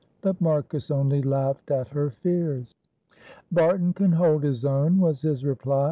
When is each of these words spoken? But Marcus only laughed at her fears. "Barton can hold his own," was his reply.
But 0.21 0.41
Marcus 0.41 0.89
only 0.89 1.21
laughed 1.21 1.69
at 1.69 1.89
her 1.89 2.09
fears. 2.09 2.73
"Barton 3.51 3.93
can 3.93 4.13
hold 4.13 4.41
his 4.41 4.65
own," 4.65 4.97
was 4.99 5.21
his 5.21 5.45
reply. 5.45 5.79